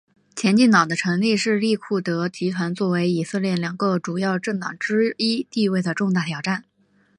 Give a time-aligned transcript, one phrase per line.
[0.35, 6.63] 前进党的成立是利库德集团作为以色列两个主要政党之一地位的重大挑战。